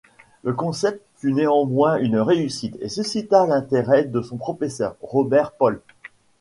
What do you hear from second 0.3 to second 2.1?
Le concept fut néanmoins